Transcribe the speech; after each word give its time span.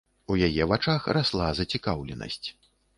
У 0.31 0.37
яе 0.47 0.63
вачах 0.71 1.07
расла 1.19 1.53
зацікаўленасць. 1.63 2.45